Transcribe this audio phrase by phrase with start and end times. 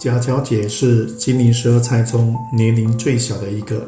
[0.00, 3.86] 贾小姐是金陵十二钗中年龄最小的一个，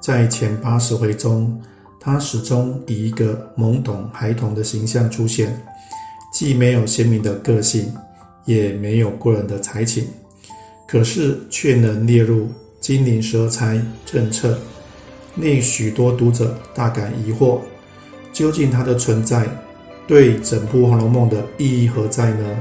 [0.00, 1.60] 在前八十回中，
[2.00, 5.54] 她始终以一个懵懂孩童的形象出现，
[6.32, 7.92] 既没有鲜明的个性，
[8.46, 10.06] 也没有过人的才情，
[10.88, 12.48] 可是却能列入
[12.80, 14.58] 金陵十二钗政策，
[15.34, 17.58] 令许多读者大感疑惑：
[18.32, 19.46] 究竟她的存在
[20.06, 22.56] 对整部《红楼梦》的意义何在呢？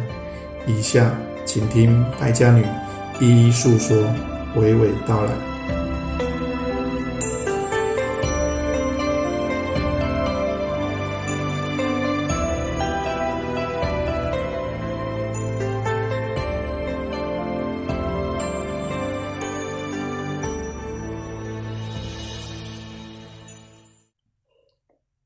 [0.67, 1.17] 以下。
[1.45, 2.65] 请听败家女
[3.19, 3.95] 一一诉说，
[4.55, 5.31] 娓娓道来。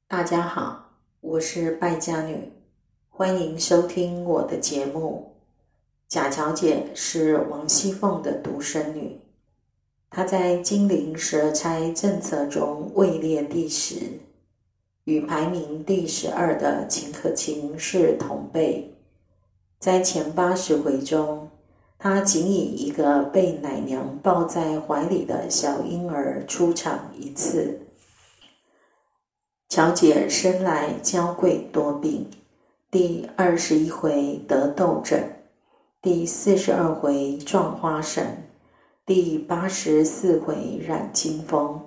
[0.09, 0.89] 大家好，
[1.22, 2.52] 我是败家女，
[3.08, 5.36] 欢迎收听我的节目。
[6.09, 9.19] 贾小姐是王熙凤的独生女，
[10.09, 13.95] 她在金陵十二钗政策中位列第十，
[15.03, 18.95] 与排名第十二的秦可卿是同辈。
[19.80, 21.50] 在前八十回中，
[22.00, 27.81] 她仅以一个被奶娘抱在怀里的小婴儿出场一次。
[29.67, 32.30] 乔姐生来娇贵多病，
[32.89, 35.36] 第二十一回得痘疹。
[36.00, 38.44] 第四十二回撞花神，
[39.03, 41.81] 第八十四回染金风。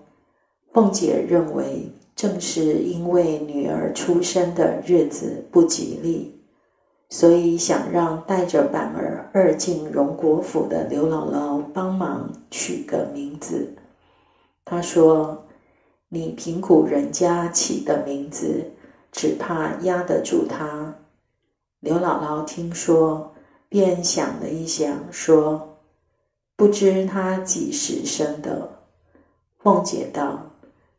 [0.72, 6.40] 凤姐认为，正是因为女儿出生的日子不吉利，
[7.08, 13.76] 所以想让带着板儿二进荣国府的刘姥姥帮忙取个名字。
[14.64, 15.46] 她说
[16.10, 18.72] ：“你贫苦人家起的名字，
[19.12, 20.96] 只怕压得住她。”
[21.78, 23.32] 刘姥姥听说。
[23.70, 25.78] 便想了一想，说
[26.56, 28.68] ：“不知他几时生的？”
[29.62, 30.50] 凤姐道：“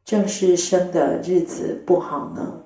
[0.06, 2.64] 正是生的日子不好呢，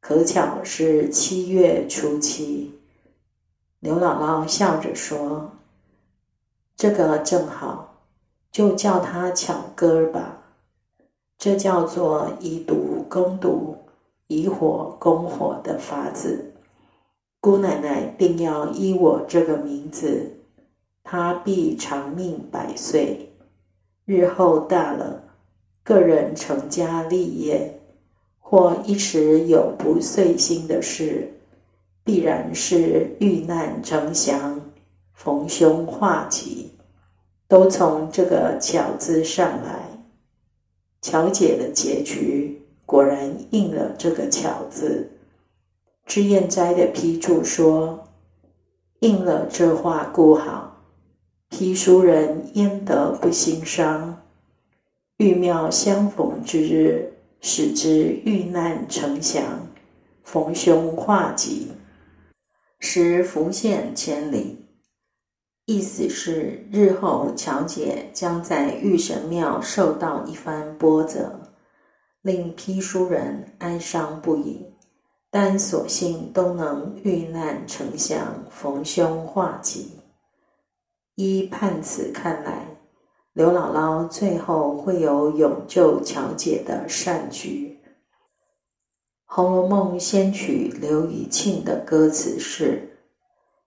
[0.00, 2.74] 可巧是七月初七。”
[3.78, 5.52] 刘姥姥笑着说
[6.76, 8.02] ：“这个正好，
[8.50, 10.42] 就叫他巧哥吧。
[11.38, 13.76] 这叫做以毒攻毒，
[14.26, 16.52] 以火攻火的法子。”
[17.46, 20.32] 姑奶奶定要依我这个名字，
[21.04, 23.30] 她必长命百岁。
[24.04, 25.22] 日后大了，
[25.84, 27.78] 个人成家立业，
[28.40, 31.34] 或一时有不遂心的事，
[32.02, 34.60] 必然是遇难成祥、
[35.14, 36.72] 逢凶化吉，
[37.46, 39.86] 都从这个“巧”字上来。
[41.00, 45.12] 巧姐的结局果然应了这个“巧”字。
[46.06, 48.08] 脂砚斋的批注说
[49.00, 50.84] ：“应了这话故好，
[51.50, 54.22] 批书人焉得不心伤？
[55.16, 59.42] 玉庙相逢之日，使之遇难成祥，
[60.22, 61.72] 逢凶化吉，
[62.78, 64.64] 时福现千里。”
[65.66, 71.40] 意思是日后乔姐将在玉神庙受到一番波折，
[72.22, 74.64] 令批书人哀伤不已。
[75.38, 79.90] 但所幸都能遇难成祥，逢凶化吉。
[81.14, 82.66] 依判词看来，
[83.34, 87.78] 刘姥姥最后会有永救乔姐的善举。
[89.26, 92.96] 《红楼梦》先曲刘余庆的歌词是：“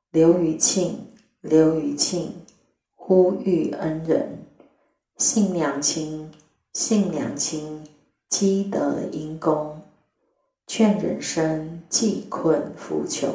[0.09, 0.97] 刘余庆，
[1.41, 2.33] 刘余庆，
[2.95, 4.43] 呼吁恩人，
[5.17, 6.31] 信娘亲，
[6.73, 7.87] 信娘亲，
[8.27, 9.78] 积德因功。”
[10.69, 13.33] 劝人生济困扶穷，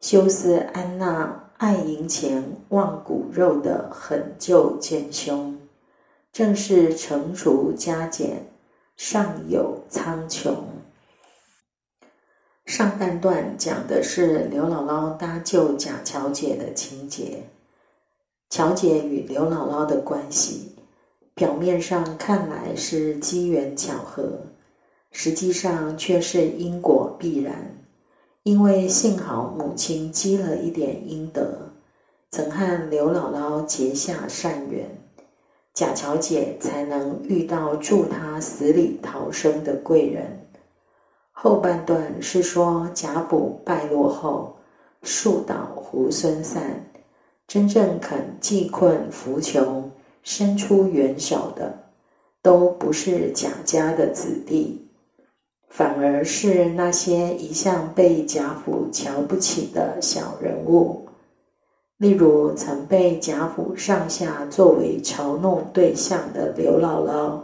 [0.00, 5.58] 休思安那爱银钱忘骨肉的狠救奸凶，
[6.32, 8.46] 正是惩除加减，
[8.96, 10.54] 上有苍穹。
[12.64, 17.42] 上半段讲的是刘姥姥搭救贾乔姐的情节，
[18.48, 20.74] 乔姐与刘姥姥的关系，
[21.34, 24.40] 表面上看来是机缘巧合。
[25.10, 27.76] 实际上却是因果必然，
[28.44, 31.72] 因为幸好母亲积了一点阴德，
[32.30, 34.86] 曾和刘姥姥结下善缘，
[35.74, 40.46] 贾乔姐才能遇到助她死里逃生的贵人。
[41.32, 44.56] 后半段是说贾府败落后，
[45.02, 46.86] 树倒猢狲散，
[47.48, 49.90] 真正肯济困扶穷、
[50.22, 51.78] 伸出援手的，
[52.42, 54.79] 都不是贾家的子弟。
[55.70, 61.06] 反而是那些一向被贾府瞧不起的小人物，
[61.96, 67.38] 例如曾被贾府上下作为嘲弄对象的刘姥姥，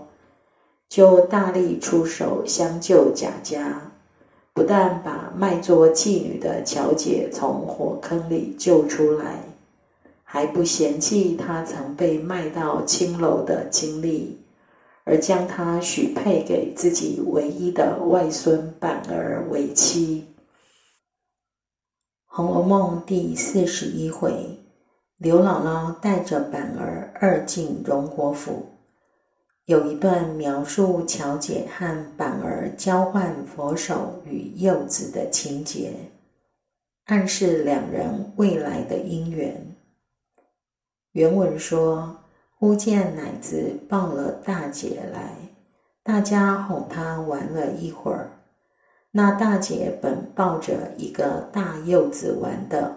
[0.88, 3.92] 就大力出手相救贾家，
[4.52, 9.36] 不但把卖作妓女的乔姐从火坑里救出来，
[10.24, 14.36] 还不嫌弃她曾被卖到青楼的经历。
[15.06, 20.26] 而将她许配给自己唯一的外孙板儿为妻。
[22.24, 24.58] 《红楼梦》第四十一回，
[25.16, 28.66] 刘姥姥带着板儿二进荣国府，
[29.66, 35.92] 有一段描述乔姐和板儿交换佛手与柚子的情节，
[37.04, 39.76] 暗示两人未来的姻缘。
[41.12, 42.15] 原文说。
[42.66, 45.36] 忽见奶子抱了大姐来，
[46.02, 48.28] 大家哄她玩了一会儿。
[49.12, 52.96] 那大姐本抱着一个大柚子玩的，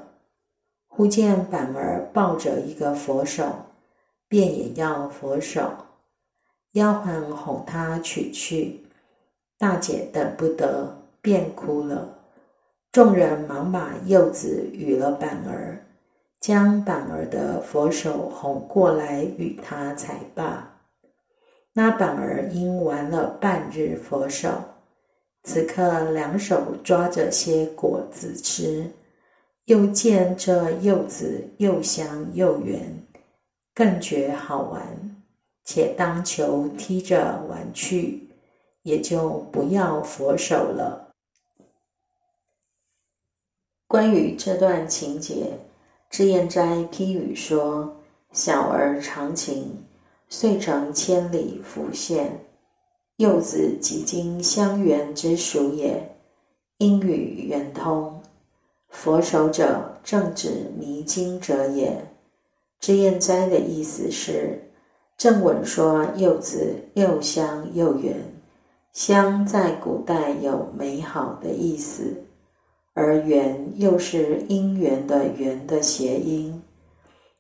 [0.88, 3.46] 忽见板儿抱着一个佛手，
[4.28, 5.72] 便也要佛手。
[6.72, 8.88] 丫鬟哄她取去，
[9.60, 12.18] 大姐等不得，便哭了。
[12.92, 15.86] 众人忙把柚子与了板儿。
[16.40, 20.80] 将板儿的佛手哄过来与他才罢。
[21.74, 24.50] 那板儿因玩了半日佛手，
[25.44, 28.90] 此刻两手抓着些果子吃，
[29.66, 33.04] 又见这柚子又香又圆，
[33.74, 34.82] 更觉好玩，
[35.66, 38.30] 且当球踢着玩去，
[38.84, 41.14] 也就不要佛手了。
[43.88, 45.52] 关于这段情节。
[46.10, 47.98] 脂砚斋批语说
[48.34, 49.86] ：“小儿长情，
[50.28, 52.46] 遂成千里浮现。
[53.18, 56.16] 柚子即经香园之属也，
[56.80, 58.22] 因语圆通。
[58.90, 62.04] 佛手者，正指迷津者也。”
[62.82, 64.72] 脂砚斋的意思是，
[65.16, 68.16] 正文说柚子又香又圆，
[68.94, 72.24] 香在古代有美好的意思。
[72.94, 76.62] 而缘又是因缘的缘的谐音，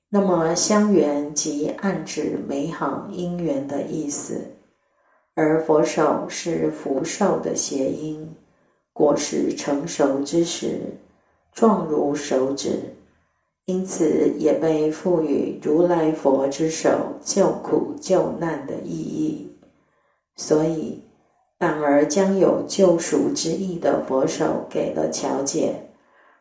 [0.09, 4.39] 那么香缘即暗指美好姻缘的意思，
[5.33, 8.33] 而佛手是福寿的谐音，
[8.93, 10.79] 果实成熟之时，
[11.51, 12.79] 状如手指，
[13.65, 19.51] 因此也被赋予如来佛之手救苦救难的意义，
[20.35, 21.01] 所以。
[21.59, 25.75] 反而将有救赎之意的佛手给了乔姐，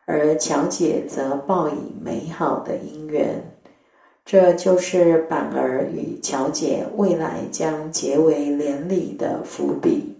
[0.05, 3.43] 而乔姐则报以美好的姻缘。
[4.23, 10.15] 这就是板儿与乔姐未来将结为连理的伏笔。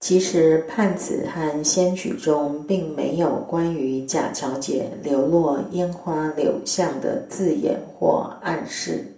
[0.00, 9.13] 其实判词和仙曲中并没有关于贾乔姐流落烟花柳巷的字眼或暗示。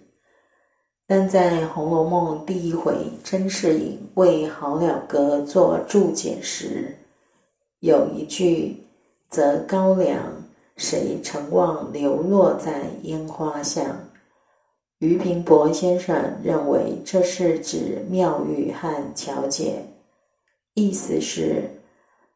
[1.09, 6.97] 但在《红楼梦》第一回，甄士隐为好了歌做注解时，
[7.79, 8.77] 有一句
[9.31, 10.21] “则高粱，
[10.77, 13.85] 谁曾望流落在烟花巷”。
[14.99, 19.85] 俞平伯先生认为这是指妙玉和巧姐，
[20.75, 21.71] 意思是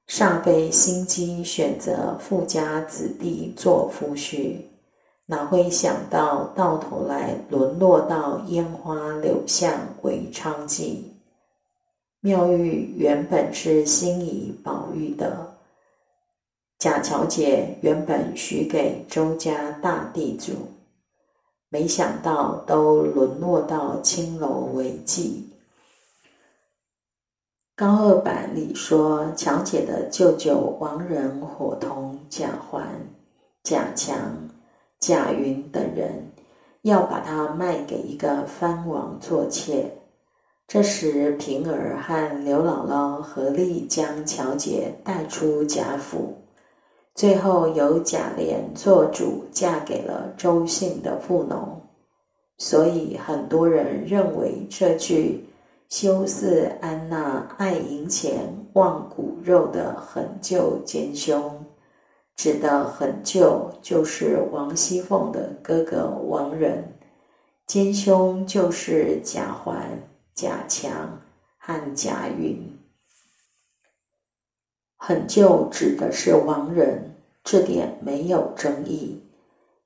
[0.06, 4.69] 上辈心机选择富家子弟做夫婿。
[5.30, 9.72] 哪会想到，到头来沦落到烟花柳巷
[10.02, 10.96] 为娼妓？
[12.18, 15.54] 妙玉原本是心仪宝玉的，
[16.80, 20.52] 贾乔姐原本许给周家大地主，
[21.68, 25.44] 没想到都沦落到青楼为妓。
[27.76, 32.84] 高二版里说，乔姐的舅舅王仁伙同贾环、
[33.62, 34.49] 贾强。
[35.00, 36.30] 贾云等人
[36.82, 39.90] 要把她卖给一个藩王做妾，
[40.68, 46.36] 这时平儿和刘姥姥合力将乔姐带出贾府，
[47.14, 51.80] 最后由贾琏做主嫁给了周姓的富农，
[52.58, 55.44] 所以很多人认为这句
[55.88, 61.64] “修似安娜爱银钱忘骨肉”的狠舅奸凶。
[62.40, 66.82] 指的很旧，就是王熙凤的哥哥王仁，
[67.66, 69.86] 奸凶就是贾环、
[70.34, 71.20] 贾强
[71.58, 72.78] 和贾云。
[74.96, 79.22] 很旧指的是王仁，这点没有争议，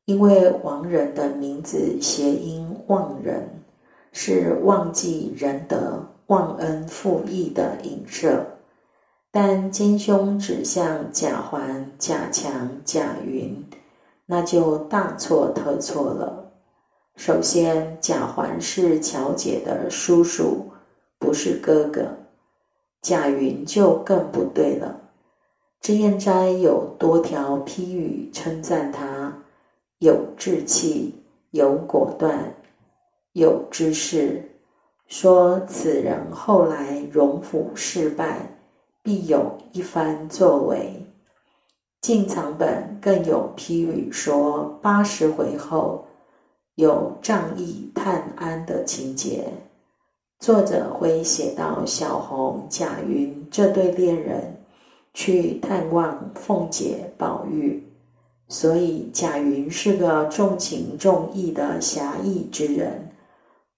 [0.05, 3.65] 因为王仁的名字谐音忘人，
[4.13, 8.47] 是忘记仁德、忘恩负义的影射。
[9.37, 13.65] 但金兄指向贾环、贾强、贾云，
[14.27, 16.53] 那就大错特错了。
[17.17, 20.71] 首先，贾环是乔姐的叔叔，
[21.19, 22.07] 不是哥哥。
[23.03, 25.01] 贾云就更不对了。
[25.81, 29.37] 脂砚斋有多条批语称赞他
[29.99, 31.13] 有志气、
[31.51, 32.55] 有果断、
[33.33, 34.49] 有知识，
[35.09, 38.39] 说此人后来荣府失败，
[39.05, 41.07] 必有一番作为。
[42.01, 46.07] 进藏本更有批语说八十回后
[46.77, 49.45] 有仗义探安的情节。
[50.39, 54.57] 作者会写到小红、贾云这对恋人
[55.13, 57.87] 去探望凤姐、宝玉，
[58.49, 63.11] 所以贾云是个重情重义的侠义之人，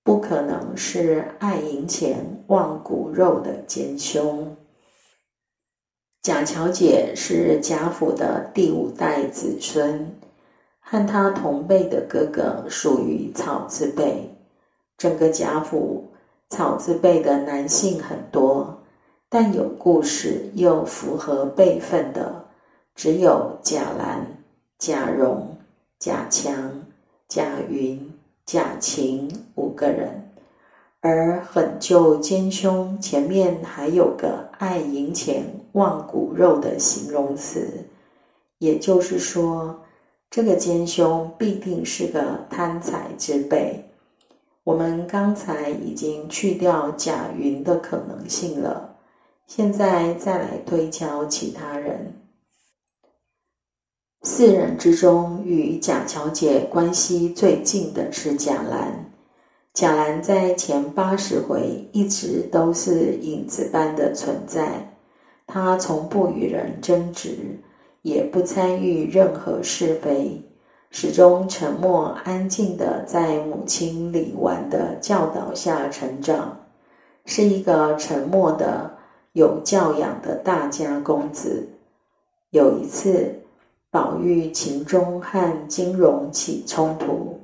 [0.05, 4.57] 不可能是爱银钱忘骨肉的奸凶。
[6.27, 10.11] 贾乔姐是贾府的第五代子孙，
[10.81, 14.29] 和她同辈的哥哥属于草字辈，
[14.99, 16.11] 整个贾府。
[16.51, 18.77] 草字辈的男性很多，
[19.29, 22.45] 但有故事又符合辈分的，
[22.97, 24.27] 只有贾兰、
[24.81, 25.57] 贾蓉、
[26.01, 26.83] 贾强、
[27.29, 28.13] 贾云、
[28.45, 30.26] 贾晴五个人。
[31.07, 37.87] 而狠救奸凶前面还有个爱银钱忘骨肉的形容词，
[38.59, 39.85] 也就是说，
[40.29, 43.85] 这个奸凶必定是个贪财之辈。
[44.65, 48.97] 我们刚才已经去掉贾云的可能性了，
[49.47, 52.15] 现在再来推敲其他人。
[54.23, 59.06] 四人之中，与贾小姐关系最近的是贾兰。
[59.77, 64.97] 贾兰在前八十回一直都是影子般的存在，
[65.47, 67.61] 他从不与人争执，
[68.01, 70.43] 也不参与任何是非。
[70.89, 76.59] 始终沉默安静的在母亲李纨的教导下成长，
[77.27, 78.91] 是一个沉默的
[79.35, 81.69] 有教养的大家公子。
[82.49, 83.43] 有一次，
[83.91, 87.36] 宝玉秦钟和金荣起冲突，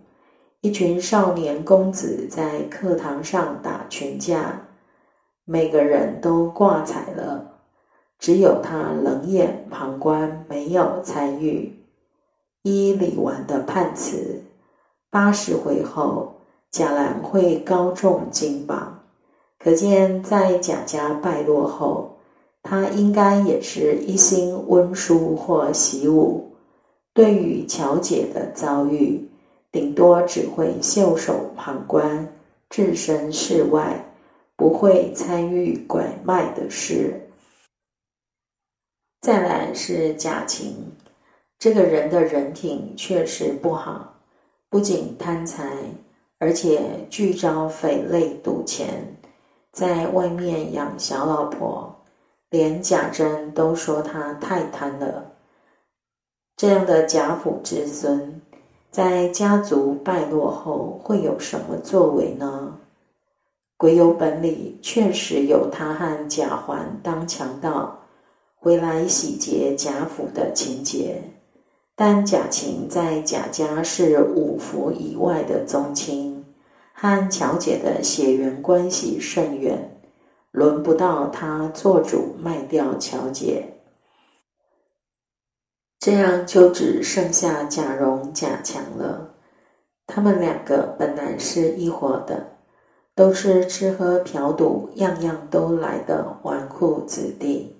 [0.62, 4.68] 一群少年公子在课堂上打群架，
[5.44, 7.58] 每个人都挂彩了，
[8.16, 11.76] 只有他冷眼旁观，没有参与。
[12.62, 14.40] 依李纨的判词，
[15.10, 16.32] 八十回后，
[16.70, 19.00] 贾兰会高中金榜，
[19.58, 22.18] 可见在贾家败落后，
[22.62, 26.52] 他应该也是一心温书或习武。
[27.12, 29.28] 对于乔姐的遭遇，
[29.72, 32.32] 顶多只会袖手旁观，
[32.68, 34.04] 置身事外，
[34.54, 37.18] 不会参与拐卖的事。
[39.22, 40.92] 再来是贾晴。
[41.58, 44.14] 这个人的人品确实不好，
[44.68, 45.64] 不仅贪财，
[46.38, 49.16] 而且聚招匪类赌钱，
[49.70, 52.04] 在外面养小老婆，
[52.50, 55.32] 连贾珍都说他太贪了。
[56.56, 58.40] 这样的贾府之孙，
[58.92, 62.76] 在家族败落后会有什么作为呢？
[63.78, 68.00] 鬼有本里确实有他和贾环当强盗，
[68.54, 71.22] 回来洗劫贾府的情节。
[71.96, 76.44] 但贾晴在贾家是五福以外的宗亲，
[76.92, 80.02] 和乔姐的血缘关系甚远，
[80.50, 83.71] 轮不到他做主卖掉乔姐。
[86.02, 89.34] 这样就只剩下贾蓉、贾强了。
[90.04, 92.44] 他们两个本来是一伙的，
[93.14, 97.76] 都是吃喝嫖赌样样都来的纨绔子弟。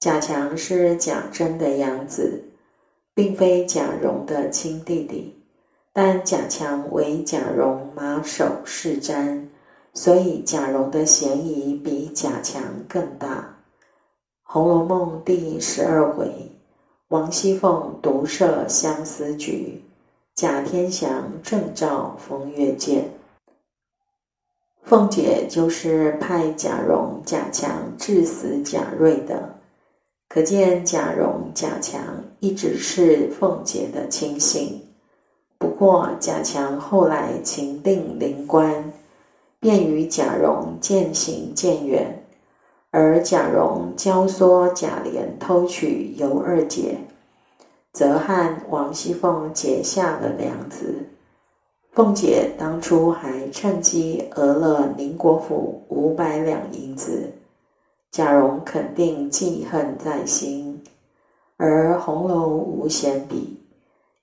[0.00, 2.42] 贾强是贾珍的养子。
[3.14, 5.38] 并非贾蓉的亲弟弟，
[5.92, 9.48] 但贾强为贾蓉马首是瞻，
[9.92, 13.58] 所以贾蓉的嫌疑比贾强更大。
[14.44, 16.51] 《红楼梦》第十二回，
[17.12, 19.82] 王熙凤独设相思局，
[20.34, 23.04] 贾天祥正照风月鉴。
[24.82, 29.56] 凤姐就是派贾蓉、贾强致死贾瑞的。
[30.30, 32.02] 可见贾蓉、贾强
[32.40, 34.80] 一直是凤姐的亲信。
[35.58, 38.90] 不过贾强后来情定灵官，
[39.60, 42.21] 便与贾蓉渐行渐远，
[42.94, 46.98] 而贾蓉教唆贾琏偷取尤二姐，
[47.90, 51.06] 则和王熙凤结下了梁子。
[51.92, 57.32] 凤姐当初还趁机讹了宁国府五百两银子。
[58.10, 60.84] 贾蓉肯定记恨在心，
[61.56, 63.58] 而红楼无闲笔，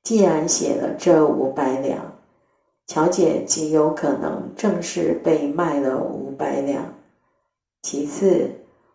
[0.04, 2.00] 既然写了这五百两，
[2.86, 6.86] 乔姐极有可能正是被卖了五百两。
[7.82, 8.52] 其次，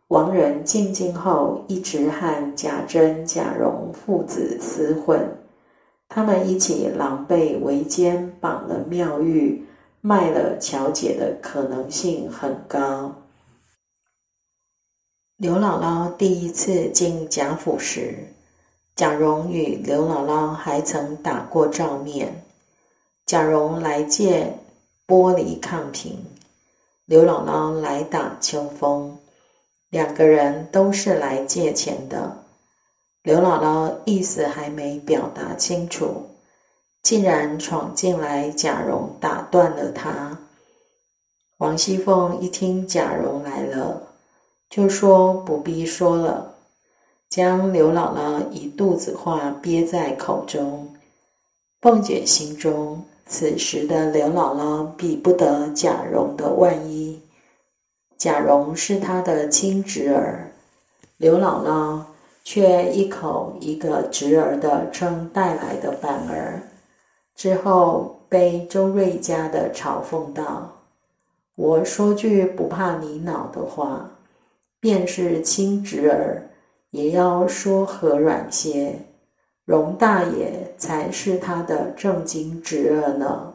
[0.08, 5.26] 王仁进京后一直和贾珍、贾蓉父子厮混，
[6.08, 9.64] 他们一起狼狈为奸，绑了妙玉，
[10.02, 13.14] 卖了乔姐的可能性很高。
[15.38, 18.28] 刘姥姥第一次进贾府时，
[18.94, 22.44] 贾蓉与刘姥姥还曾打过照面。
[23.26, 24.58] 贾蓉来借
[25.06, 26.24] 玻璃炕瓶。
[27.06, 29.18] 刘姥姥来打秋风，
[29.90, 32.38] 两个人都是来借钱的。
[33.22, 36.30] 刘姥姥意思还没表达清楚，
[37.02, 40.38] 竟然闯进来，贾蓉打断了她。
[41.58, 44.00] 王熙凤一听贾蓉来了，
[44.70, 46.54] 就说不必说了，
[47.28, 50.94] 将刘姥姥一肚子话憋在口中。
[51.82, 53.04] 凤姐心中。
[53.26, 57.20] 此时的刘姥姥比不得贾蓉的万一，
[58.18, 60.52] 贾蓉是她的亲侄儿，
[61.16, 62.02] 刘姥姥
[62.44, 66.60] 却一口一个侄儿的称带来的板儿，
[67.34, 70.70] 之后被周瑞家的嘲讽道
[71.56, 74.10] ：“我说句不怕你恼的话，
[74.78, 76.50] 便是亲侄儿，
[76.90, 78.98] 也要说和软些。”
[79.64, 83.54] 荣大爷才是他的正经侄儿呢，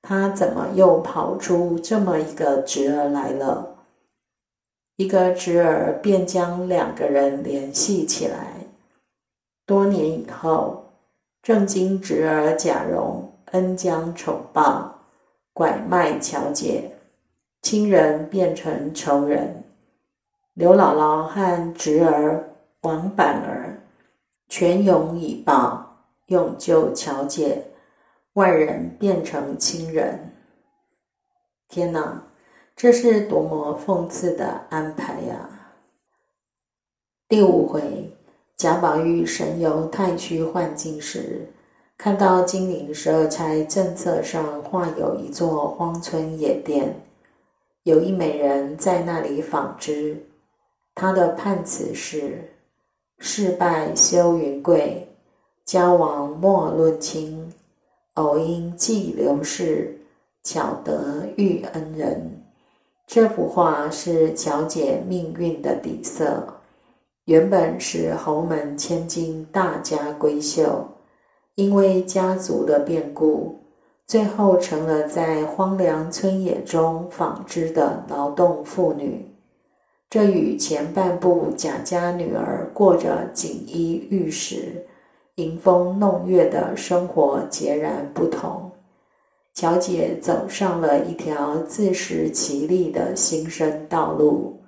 [0.00, 3.76] 他怎么又跑出这么一个侄儿来了？
[4.96, 8.54] 一个侄儿便将两个人联系起来。
[9.66, 10.84] 多年以后，
[11.42, 15.00] 正经侄儿贾蓉恩将仇报，
[15.52, 16.90] 拐卖乔姐，
[17.60, 19.64] 亲人变成仇人。
[20.54, 22.44] 刘姥姥和侄儿
[22.82, 23.63] 王板儿。
[24.56, 27.60] 泉涌以报，用救乔姐，
[28.34, 30.32] 外人变成亲人。
[31.68, 32.22] 天哪，
[32.76, 35.72] 这是多么讽刺的安排呀！
[37.28, 38.16] 第五回，
[38.56, 41.48] 贾宝玉神游太虚幻境时，
[41.98, 46.94] 看到金陵十二钗政策上画有一座荒村野店，
[47.82, 50.24] 有一美人在那里纺织，
[50.94, 52.53] 她的判词是。
[53.26, 55.08] 事败休云贵，
[55.64, 57.50] 交往莫论亲。
[58.16, 59.98] 偶因寄刘氏，
[60.42, 62.44] 巧得遇恩人。
[63.06, 66.46] 这幅画是巧姐命运的底色。
[67.24, 70.86] 原本是侯门千金大家闺秀，
[71.54, 73.58] 因为家族的变故，
[74.06, 79.33] 最后成了在荒凉村野中纺织的劳动妇女。
[80.14, 84.86] 这与前半部贾家女儿过着锦衣玉食、
[85.34, 88.70] 迎风弄月的生活截然不同。
[89.54, 94.60] 乔姐走上了一条自食其力的新生道路。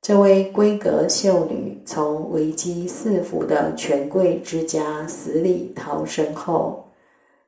[0.00, 6.84] 这位闺阁秀女从危机四伏的权贵之家死里逃生后，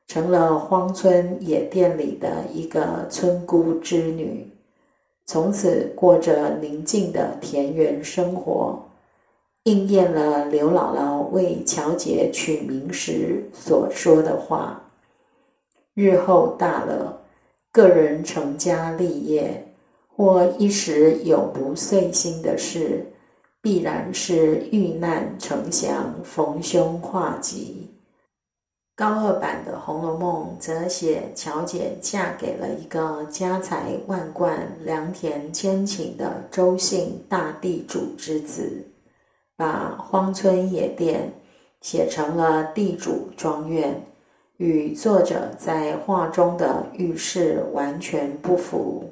[0.07, 4.48] 成了荒村野店里的一个村姑之女。
[5.31, 8.83] 从此过着宁静的田园生活，
[9.65, 14.81] 应验了刘姥姥为乔姐取名时所说的话
[15.93, 17.21] ：“日后大了，
[17.71, 19.67] 个人成家立业，
[20.07, 23.05] 或一时有不遂心的事，
[23.61, 27.87] 必然是遇难成祥，逢凶化吉。”
[28.99, 38.85] 高二版的《红楼梦》则写乔姐嫁给了一个家财万贯、良田千顷的周姓大地主之子，
[39.55, 41.31] 把荒村野店
[41.79, 44.05] 写成了地主庄园，
[44.57, 49.09] 与作者在画中的遇事完全不符。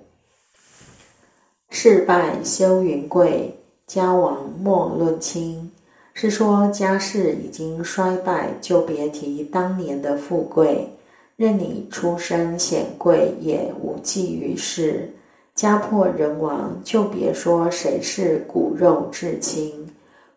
[1.69, 5.71] 事败休云贵，家亡莫论亲。
[6.19, 10.89] 是说家世已经衰败，就别提当年的富贵。
[11.36, 15.08] 任你出身显贵，也无济于事。
[15.53, 19.71] 家破人亡，就别说谁是骨肉至亲，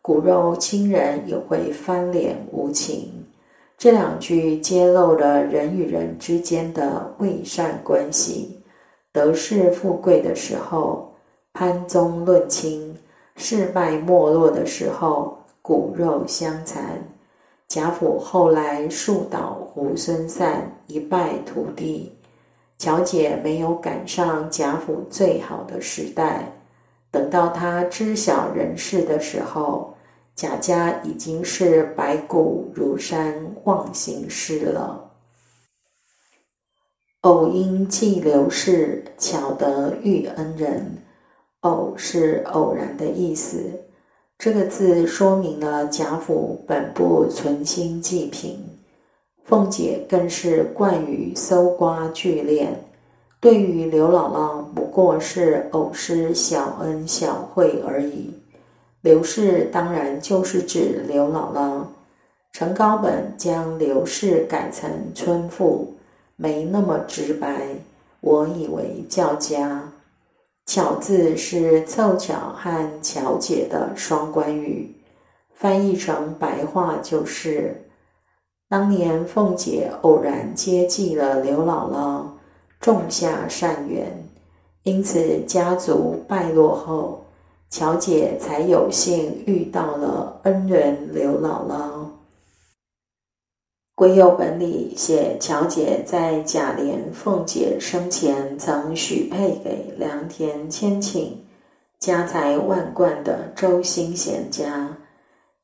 [0.02, 3.10] 骨肉亲人也会翻脸无情。
[3.78, 8.60] 这两句揭露了人与人之间的未善关系。
[9.14, 11.10] 得势富贵的时候，
[11.54, 12.94] 攀宗论亲；
[13.34, 17.02] 事败没落的时候，骨肉相残，
[17.68, 22.12] 贾府后来树倒猢狲散，一败涂地。
[22.78, 26.50] 乔姐没有赶上贾府最好的时代，
[27.10, 29.94] 等到她知晓人事的时候，
[30.34, 35.10] 贾家已经是白骨如山，忘形失了。
[37.20, 40.96] 偶因寄刘氏，巧得遇恩人。
[41.60, 43.70] 偶是偶然的意思，
[44.42, 48.58] 这个字说明了贾府本不存心济贫，
[49.44, 52.68] 凤姐更是惯于搜刮聚敛，
[53.38, 58.30] 对于刘姥姥不过是偶施小恩小惠而已。
[59.02, 61.82] 刘氏当然就是指刘姥姥。
[62.50, 65.96] 陈高本将刘氏改成村妇，
[66.36, 67.76] 没那么直白，
[68.22, 69.89] 我以为叫家。
[70.72, 74.94] 巧字是凑巧和巧姐的双关语，
[75.52, 77.88] 翻译成白话就是：
[78.68, 82.22] 当年凤姐偶然接济了刘姥姥，
[82.78, 84.06] 种下善缘，
[84.84, 87.24] 因此家族败落后，
[87.68, 92.19] 巧姐才有幸遇到了恩人刘姥姥。
[94.00, 101.32] 癸酉本里写，乔姐在贾琏、凤姐生前曾许配给良田千顷、
[101.98, 104.96] 家财万贯的周兴贤家，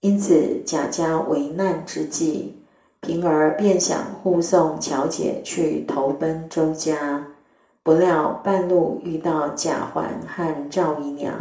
[0.01, 2.53] 因此贾家危难之际，
[3.01, 7.27] 平儿便想护送乔姐去投奔周家，
[7.83, 11.33] 不料半路遇到贾环和赵姨娘，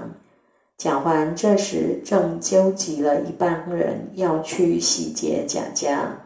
[0.77, 6.17] 贾环这时正纠集了一帮人要去洗劫贾家。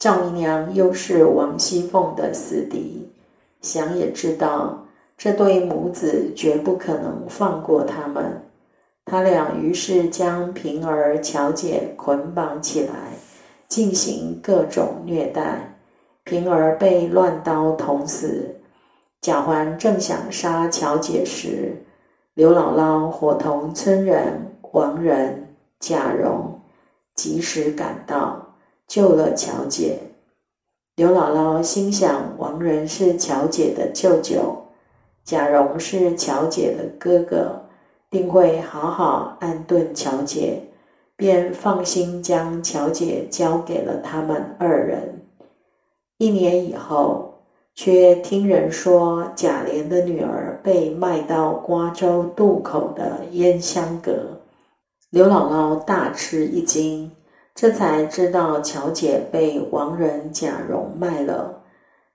[0.00, 3.06] 赵姨娘又是王熙凤的死敌，
[3.60, 4.86] 想也知道
[5.18, 8.40] 这对母子绝不可能放过他们。
[9.04, 12.94] 他俩于是将平儿、巧姐捆绑起来，
[13.68, 15.76] 进行各种虐待。
[16.24, 18.56] 平儿被乱刀捅死。
[19.20, 21.76] 贾环正想杀巧姐时，
[22.32, 26.58] 刘姥姥伙同村人王仁、贾蓉
[27.14, 28.39] 及时赶到。
[28.90, 30.00] 救了乔姐，
[30.96, 34.64] 刘姥姥心想：王仁是乔姐的舅舅，
[35.24, 37.68] 贾蓉是乔姐的哥哥，
[38.10, 40.60] 定会好好安顿乔姐，
[41.14, 45.22] 便放心将乔姐交给了他们二人。
[46.18, 47.34] 一年以后，
[47.76, 54.40] 却听人说贾琏的女儿被卖到瓜州渡口的烟香阁，
[55.10, 57.08] 刘姥姥大吃一惊。
[57.60, 61.62] 这才知道乔姐被王仁、贾蓉卖了，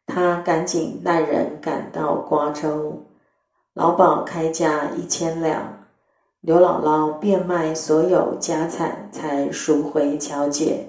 [0.07, 3.03] 他赶紧带人赶到瓜州，
[3.75, 5.85] 老鸨开价一千两，
[6.41, 10.87] 刘姥姥变卖所有家产才赎回乔姐。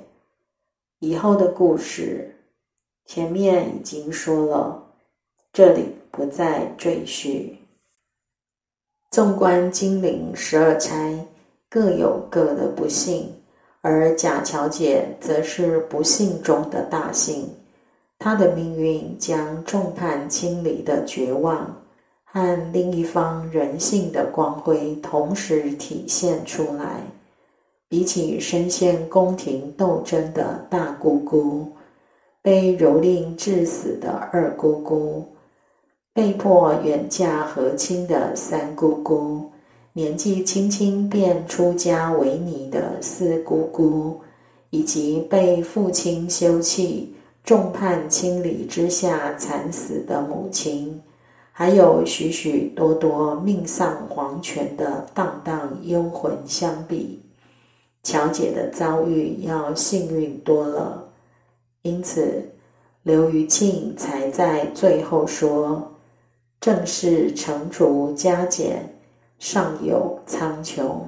[1.01, 2.42] 以后的故事
[3.05, 4.83] 前面已经说了，
[5.53, 7.59] 这里不再赘叙。
[9.11, 11.27] 纵观金陵十二钗，
[11.69, 13.31] 各有各的不幸。
[13.87, 17.49] 而贾乔姐则是不幸中的大幸，
[18.18, 21.72] 她的命运将众叛亲离的绝望
[22.25, 27.01] 和另一方人性的光辉同时体现出来。
[27.88, 31.70] 比起身陷宫廷斗争的大姑姑，
[32.42, 35.25] 被蹂躏致死的二姑姑，
[36.12, 39.49] 被迫远嫁和亲的三姑姑。
[39.97, 44.21] 年纪轻轻便出家为尼的四姑姑，
[44.69, 51.01] 以及被父亲休弃、众叛亲离之下惨死的母亲，
[51.51, 57.23] 还有许许多多命丧黄泉的荡荡幽魂相比，
[58.03, 61.09] 乔姐的遭遇要幸运多了。
[61.81, 62.51] 因此，
[63.03, 65.93] 刘余庆才在最后说
[66.61, 68.93] ：“正是成竹加减。”
[69.38, 70.99] 上有苍穹，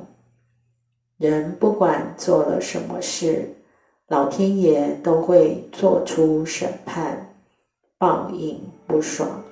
[1.17, 3.55] 人不管做了什么事，
[4.07, 7.35] 老天爷都会做出审判，
[7.97, 9.43] 报应不爽。